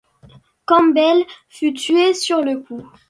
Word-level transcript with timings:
Campbell 0.65 1.25
fut 1.47 1.75
tué 1.75 2.15
sur 2.15 2.41
le 2.41 2.57
coup. 2.57 2.89